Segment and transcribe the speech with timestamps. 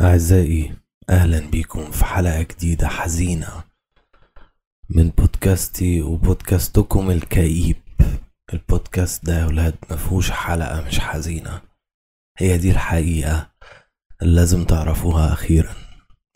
[0.00, 0.76] أعزائي
[1.10, 3.64] أهلا بيكم في حلقة جديدة حزينة
[4.90, 7.76] من بودكاستي وبودكاستكم الكئيب.
[8.52, 11.62] البودكاست ده يا ولاد مفهوش حلقة مش حزينة.
[12.38, 13.50] هي دي الحقيقة
[14.22, 15.74] اللي لازم تعرفوها أخيرا.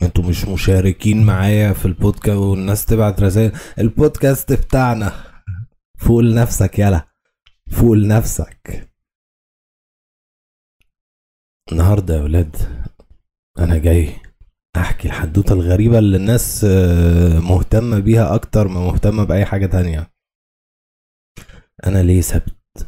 [0.01, 3.51] أنتوا مش مشاركين معايا في البودكاست والناس تبعت رسائل.
[3.79, 5.23] البودكاست بتاعنا.
[5.97, 7.07] فوق لنفسك يلا.
[7.71, 8.89] فوق لنفسك
[11.71, 12.82] النهاردة يا ولاد
[13.59, 14.09] أنا جاي
[14.75, 20.11] أحكي الحدوتة الغريبة اللي الناس آه، مهتمة بيها أكتر ما مهتمة بأي حاجة تانية.
[21.87, 22.87] أنا ليه سبت؟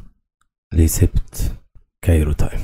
[0.73, 1.55] ليه سبت
[2.01, 2.61] Cairo Time؟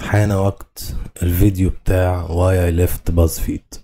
[0.00, 3.74] حان وقت الفيديو بتاع Why I Left BuzzFeed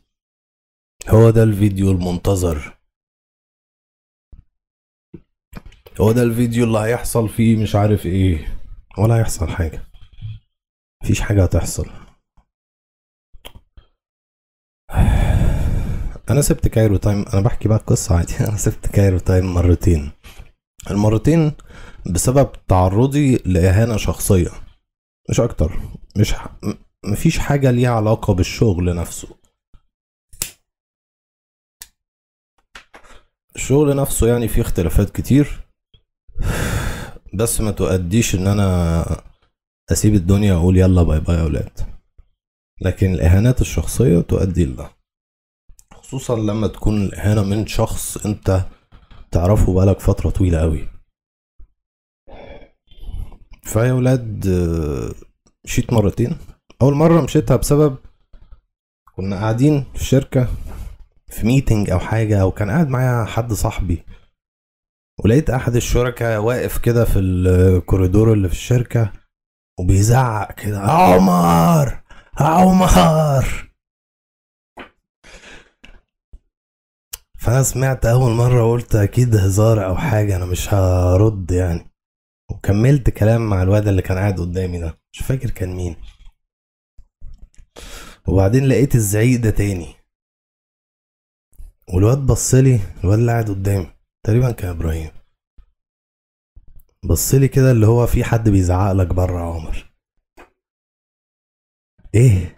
[1.09, 2.79] هو ده الفيديو المنتظر.
[6.01, 8.59] هو ده الفيديو اللي هيحصل فيه مش عارف إيه
[8.98, 9.87] ولا هيحصل حاجة.
[11.05, 12.02] مفيش حاجة هتحصل.
[16.31, 18.37] أنا سبت Cairo Time أنا بحكي بقى قصة عادي.
[18.48, 20.11] أنا سبت كايرو تايم مرتين.
[20.91, 21.53] المرتين
[22.06, 24.51] بسبب تعرضي لإهانة شخصية.
[25.31, 25.81] مش أكتر.
[26.17, 26.48] مش ح...
[27.05, 29.29] مفيش حاجة ليها علاقة بالشغل نفسه.
[33.57, 35.67] الشغل نفسه يعني فيه اختلافات كتير.
[37.34, 39.05] بس ما تؤديش إن أنا
[39.92, 41.81] أسيب الدنيا وأقول يلا باي باي يا أولاد.
[42.81, 44.91] لكن الإهانات الشخصية تؤدي لده
[46.12, 48.66] خصوصا لما تكون الاهانه من شخص أنت
[49.30, 50.88] تعرفه بقالك فترة طويلة قوي
[53.62, 54.46] فيا ولاد
[55.64, 56.38] مشيت مرتين.
[56.83, 57.96] أول مرة مشيتها بسبب
[59.16, 60.48] كنا قاعدين في شركة
[61.28, 64.05] في ميتنج أو حاجة أو كان قاعد معايا حد صاحبي.
[65.24, 69.12] ولقيت أحد الشركاء واقف كده في الكوريدور اللي في الشركة
[69.80, 72.02] وبيزعق كده عمر!
[72.38, 73.72] عمر!
[77.43, 81.91] فأنا سمعت أول مرة قلت أكيد هزار أو حاجة أنا مش هرد يعني.
[82.51, 85.97] وكملت كلام مع الواد اللي كان قاعد قدامي ده مش فاكر كان مين.
[88.29, 89.95] وبعدين لقيت الزعيق ده تاني.
[91.95, 93.86] والواد بصلي الواد اللي قاعد قدامي
[94.27, 95.11] تقريبا كان إبراهيم.
[97.05, 99.92] بصلي كده اللي هو في حد بيزعق لك بره يا عمر.
[102.14, 102.55] إيه؟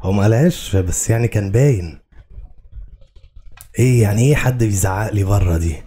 [0.00, 2.09] هو ما قالهاش بس يعني كان باين.
[3.78, 5.82] إيه يعني إيه حد بيزعق لي بره دي؟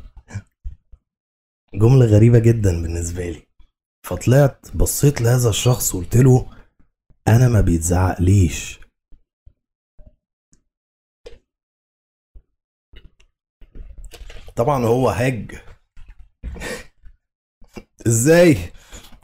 [1.74, 3.48] جملة غريبة جدا بالنسبة لي.
[4.08, 6.50] فطلعت بصيت لهذا الشخص وقلت له
[7.28, 8.80] أنا ما بيتزعق ليش
[14.56, 15.62] طبعا هو هاج
[18.08, 18.58] إزاي؟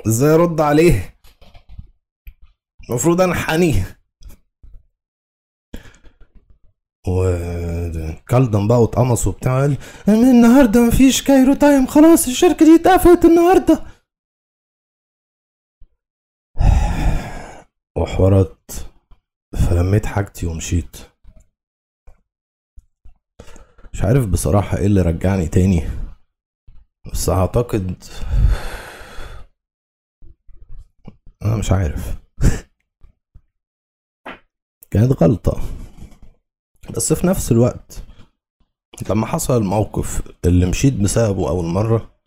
[0.08, 1.20] إزاي أرد عليه؟
[2.90, 3.84] المفروض انحني
[8.30, 13.84] وكلدم بقى واتقمص وبتاع قال النهارده مفيش كايرو تايم خلاص الشركة دي اتقفلت النهارده.
[17.98, 18.72] وحوارات
[19.54, 20.98] فلميت حاجتي ومشيت.
[23.94, 25.90] مش عارف بصراحة إيه اللي رجعني تاني
[27.14, 28.04] بس أعتقد
[31.46, 32.20] أنا مش عارف.
[34.92, 35.62] كانت غلطة
[36.96, 38.09] بس في نفس الوقت
[39.10, 42.20] لما حصل الموقف اللي مشيت بسببه أول مرة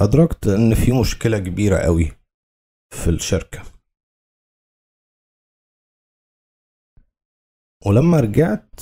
[0.00, 2.12] أدركت إن في مشكلة كبيرة قوي
[2.94, 3.62] في الشركة.
[7.86, 8.80] ولما رجعت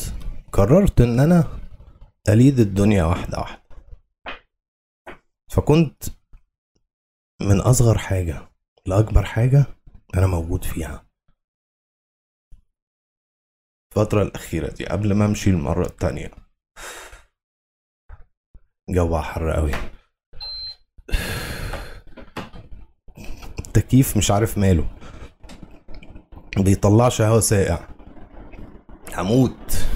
[0.52, 1.60] قررت إن أنا
[2.28, 3.62] أليد الدنيا واحدة واحدة.
[5.50, 6.02] فكنت
[7.42, 8.52] من أصغر حاجة
[8.86, 9.64] لأكبر حاجة
[10.14, 11.06] أنا موجود فيها.
[13.92, 16.49] الفترة الأخيرة دي قبل ما أمشي المرة التانية.
[18.90, 19.72] جوها حر قوي.
[23.58, 24.84] التكييف مش عارف ماله.
[26.56, 27.78] بيطلعش هوا ساقع.
[29.16, 29.86] هموت.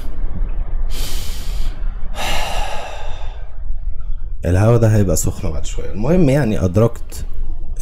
[4.45, 5.91] الهوا ده هيبقى سخن بعد شوية.
[5.91, 7.27] المهم يعني أدركت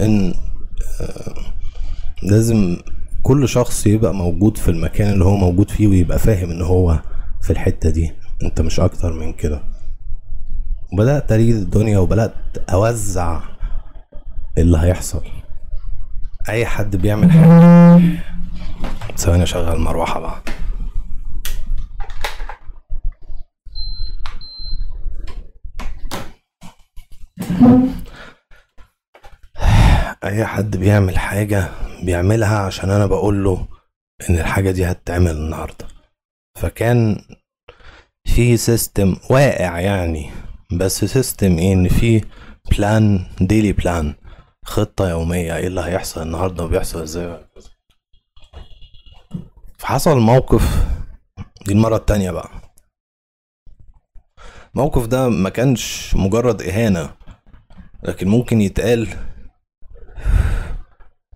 [0.00, 0.34] إن
[1.00, 1.34] آه،
[2.22, 2.76] لازم
[3.22, 6.98] كل شخص يبقى موجود في المكان اللي هو موجود فيه ويبقى فاهم إن هو
[7.42, 8.12] في الحتة دي.
[8.42, 9.62] أنت مش أكتر من كده.
[10.92, 12.34] وبدأت أريد الدنيا وبدأت
[12.70, 13.40] أوزع
[14.58, 15.22] اللي هيحصل.
[16.48, 18.00] أي حد بيعمل حاجة.
[19.16, 20.42] ثواني أشغل مروحة بقى.
[30.24, 31.68] أي حد بيعمل حاجة
[32.02, 33.66] بيعملها عشان أنا بقول له
[34.30, 35.86] إن الحاجة دي هتتعمل النهاردة.
[36.60, 37.24] فكان
[38.24, 40.30] في system واقع يعني
[40.72, 42.24] بس system إيه؟ إن في
[42.70, 44.14] plan daily plan
[44.64, 45.56] خطة يومية.
[45.56, 47.44] إيه اللي هيحصل النهاردة وبيحصل إزاي؟
[49.78, 50.86] فحصل موقف.
[51.66, 52.50] دي المرة التانية بقى.
[54.74, 57.14] الموقف ده ما كانش مجرد إهانة
[58.02, 59.08] لكن ممكن يتقال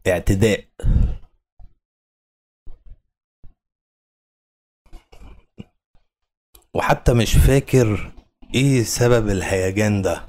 [0.06, 0.64] اعتداء.
[6.76, 8.12] وحتى مش فاكر
[8.54, 10.26] إيه سبب الهيجان ده.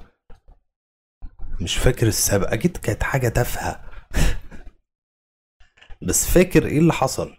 [1.61, 3.89] مش فاكر السبب أكيد كانت حاجة تافهة.
[6.07, 7.37] بس فاكر إيه اللي حصل؟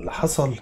[0.00, 0.58] اللي حصل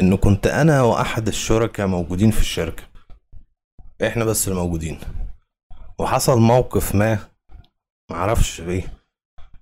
[0.00, 2.82] انه كنت أنا واحد الشركاء موجودين في الشركة.
[4.06, 5.00] إحنا بس اللي موجودين.
[5.98, 7.18] وحصل موقف ما
[8.10, 8.92] معرفش إيه.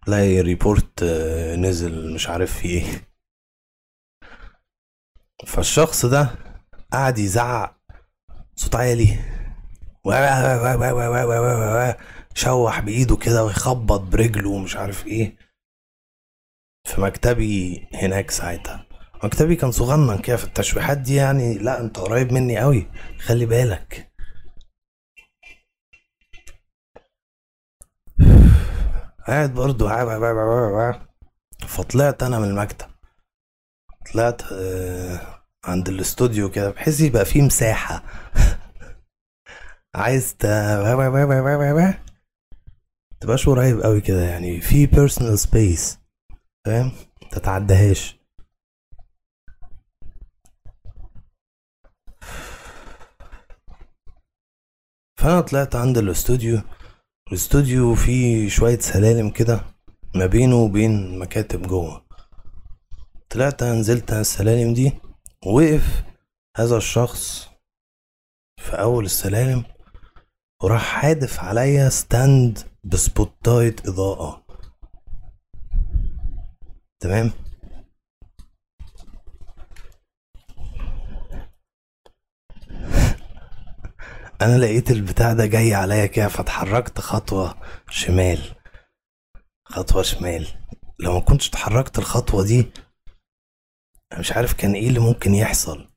[0.07, 1.05] تلاقي ريبورت
[1.59, 3.12] نزل مش عارف في إيه.
[5.47, 6.31] فالشخص ده
[6.93, 7.77] قعد يزعق
[8.57, 9.19] صوت عالي
[12.35, 15.37] شوح بايده كده ويخبط برجله ومش عارف إيه
[16.85, 18.87] في مكتبي هناك ساعتها
[19.25, 22.87] مكتبي كان صغنن كده في التشويحات دي يعني لا انت قريب مني قوي
[23.19, 24.13] خلي بالك
[29.27, 29.89] قاعد برضو
[31.67, 32.92] فطلعت أنا من المكتب
[34.13, 38.03] طلعت آه، عند الاستوديو كده بحيث يبقى فيه مساحة.
[39.95, 40.47] عايز ت
[43.21, 45.99] تبقاش قريب قوي كده يعني في personal space
[46.67, 46.93] فاهم؟
[47.31, 48.19] تتعدهاش.
[55.21, 56.61] فأنا طلعت عند الاستوديو.
[57.29, 59.61] الاستوديو فيه شوية سلالم كده
[60.15, 62.12] ما بينه وبين مكاتب جوه.
[63.33, 64.93] طلعت نزلت السلالم دي
[65.47, 66.05] ووقف
[66.57, 67.49] هذا الشخص
[68.61, 69.65] في أول السلالم
[70.63, 74.45] وراح حادف عليا stand ب spotlight إضاءة.
[77.01, 77.31] تمام؟
[84.43, 87.55] أنا لقيت البتاع ده جاي عليا كده فاتحركت خطوة
[87.91, 88.39] شمال.
[89.65, 90.47] خطوة شمال.
[90.99, 92.73] لو ما كنتش اتحركت الخطوة دي
[94.19, 95.89] مش عارف كان إيه اللي ممكن يحصل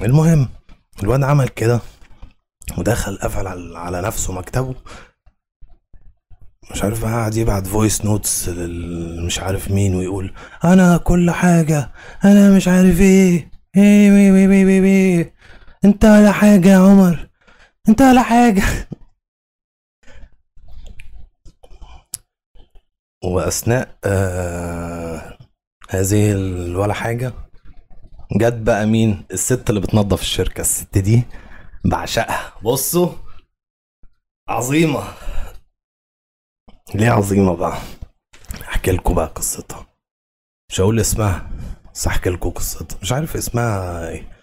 [0.00, 0.48] المهم
[1.02, 1.80] الواد عمل كده
[2.78, 3.46] ودخل قفل
[3.76, 4.74] على نفسه مكتبه
[6.70, 8.48] مش عارف قاعد يبعت voice notes
[9.26, 10.34] مش عارف مين ويقول
[10.64, 11.92] أنا كل حاجة
[12.24, 15.32] أنا مش عارف إيه إيه وي وي وي وي وي
[15.84, 17.28] انت ولا حاجة يا عمر
[17.88, 18.62] انت ولا حاجة
[23.26, 25.38] وأثناء آه
[25.90, 26.34] هذه
[26.76, 27.32] ولا حاجة
[28.36, 30.60] جت بقى مين؟ الست اللي بتنظف الشركة.
[30.60, 31.22] الست دي
[31.84, 32.52] بعشقها.
[32.62, 33.12] بصوا
[34.48, 35.04] عظيمة.
[36.94, 37.78] ليه عظيمة بقى؟
[38.68, 39.86] أحكي لكم بقى قصتها.
[40.70, 41.50] مش هقول اسمها
[41.94, 42.98] بس أحكي لكم قصتها.
[43.02, 44.36] مش عارف اسمها إيه.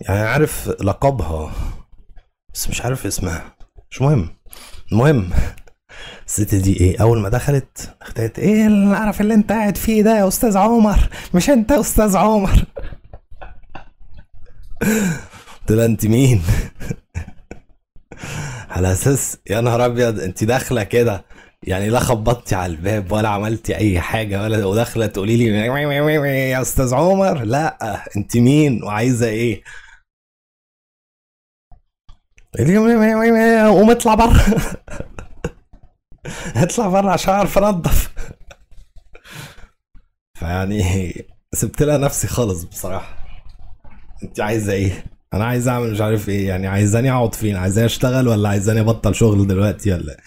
[0.00, 1.52] يعني عارف لقبها
[2.54, 3.56] بس مش عارف اسمها.
[3.90, 4.36] مش مهم.
[4.92, 5.30] المهم
[6.26, 10.28] الست دي إيه أول ما دخلت اختارت إيه القرف اللي أنت قاعد فيه ده يا
[10.28, 12.64] أستاذ عمر؟ مش أنت يا أستاذ عمر؟
[15.60, 16.42] قلت لها أنت مين؟
[18.70, 21.24] على أساس يا نهار أبيض أنت داخلة كده.
[21.62, 25.44] يعني لا خبطتي على الباب ولا عملتي أي حاجة ولا وداخلة تقولي لي
[26.50, 27.78] يا أستاذ عمر؟ لا
[28.16, 29.62] أنت مين وعايزة إيه؟
[33.66, 34.40] قوم اطلع بره.
[36.62, 38.14] اطلع بره عشان اعرف انضف
[40.38, 40.82] فيعني
[41.52, 43.18] سبت لها نفسي خالص بصراحة.
[44.22, 48.28] انت عايزة إيه؟ أنا عايز اعمل مش عارف إيه يعني عايزاني اقعد فين؟ عايزاني اشتغل
[48.28, 50.20] ولا عايزاني ابطل شغل دلوقتي ولا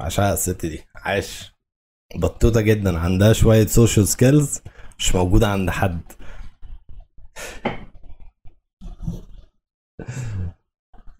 [0.00, 0.84] عشان الست دي.
[0.96, 1.54] عاش
[2.16, 2.98] بطوطة جدا.
[2.98, 4.60] عندها شوية social skills
[4.98, 6.00] مش موجودة عند حد.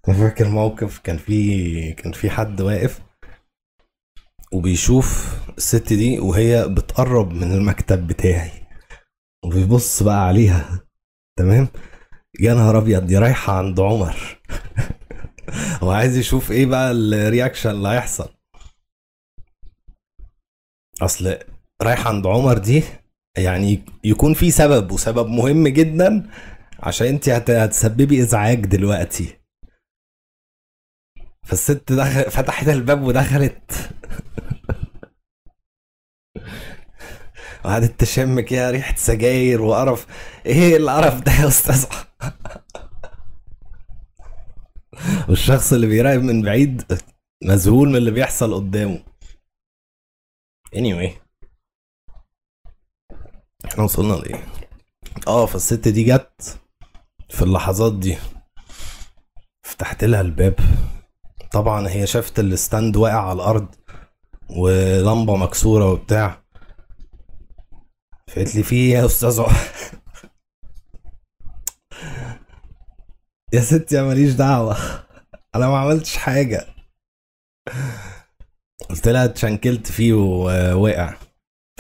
[0.21, 3.10] فاكر موقف كان في كان في حد واقف؟
[4.53, 8.51] وبيشوف الست دي وهي بتقرب من المكتب بتاعي.
[9.45, 10.81] وبيبص بقى عليها
[11.39, 11.69] تمام؟
[12.41, 14.41] يا نهار أبيض دي رايحة عند عمر.
[15.83, 18.29] هو عايز يشوف إيه بقى الرياكشن اللي هيحصل.
[21.03, 21.39] أصل
[21.83, 22.83] رايح عند عمر دي
[23.39, 26.31] يعني يكون في سبب وسبب مهم جدا
[26.81, 29.37] عشان أنت هت- هتسببي إزعاج دلوقتي.
[31.47, 33.91] فالست دخل فتحت الباب ودخلت.
[37.65, 40.07] وقعدت تشم كده ريحة سجاير وقرف.
[40.47, 41.85] إيه القرف ده يا أستاذ؟
[45.29, 46.99] والشخص اللي بيراقب من بعيد
[47.45, 49.03] مذهول من اللي بيحصل قدامه.
[50.77, 51.11] Anyway.
[53.65, 54.45] إحنا وصلنا لإيه؟
[55.29, 56.59] آه فالست دي جت
[57.29, 58.17] في اللحظات دي.
[59.63, 60.55] فتحت لها الباب.
[61.53, 63.75] طبعا هي شافت ال stand واقع على الأرض
[64.51, 66.40] ولمبة مكسورة وبتاع.
[68.31, 69.41] فقالت لي في إيه يا أستاذ؟
[73.53, 74.77] يا ستي يا ماليش دعوة.
[75.55, 76.67] أنا ما عملتش حاجة.
[78.91, 81.15] قلت لها اتشنكلت فيه ووقع.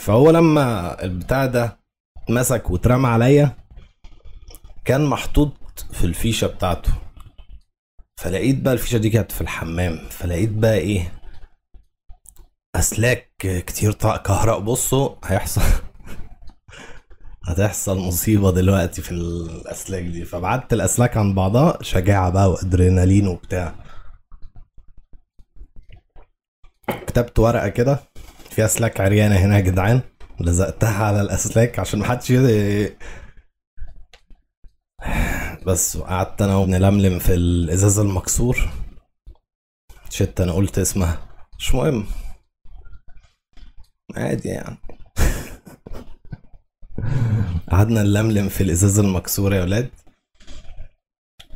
[0.00, 1.78] فهو لما البتاع ده
[2.18, 3.56] اتمسك واترمى عليا
[4.84, 5.52] كان محطوط
[5.92, 6.92] في الفيشة بتاعته.
[8.20, 10.08] فلقيت بقى الفيشة دي كانت في الحمام.
[10.10, 11.20] فلقيت بقى إيه؟
[12.76, 14.60] أسلاك كتير طاق كهرباء.
[14.60, 15.89] بصوا هيحصل.
[17.44, 20.24] هتحصل مصيبة دلوقتي في الأسلاك دي.
[20.24, 23.74] فبعدت الأسلاك عن بعضها شجاعة بقى وأدرينالين وبتاع.
[27.06, 28.00] كتبت ورقة كده
[28.50, 30.00] فيها أسلاك عريانة هنا يا جدعان.
[30.40, 32.32] لزقتها على الأسلاك عشان محدش
[35.66, 38.70] بس وقعدت أنا ونلملم في الإزاز المكسور.
[40.10, 41.18] شت أنا قلت اسمها.
[41.58, 42.06] مش مهم.
[44.16, 44.76] عادي يعني.
[47.70, 49.90] قعدنا نلملم في الإزاز المكسور يا ولاد.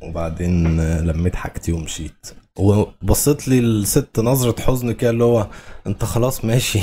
[0.02, 2.26] وبعدين لميت حاجتي ومشيت.
[2.58, 5.48] وبصيت لي الست نظرة حزن كده اللي هو
[5.86, 6.80] انت خلاص ماشي.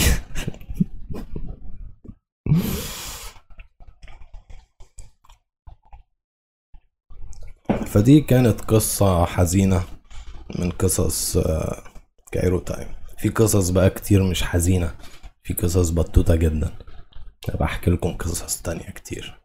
[7.87, 9.83] فدي كانت قصة حزينة
[10.59, 11.83] من قصص آه،
[12.31, 12.87] Cairo Time.
[13.17, 14.95] في قصص بقى كتير مش حزينة
[15.43, 16.71] في قصص بطوطة جدا.
[17.49, 19.40] هبقى أحكي لكم قصص تانية كتير.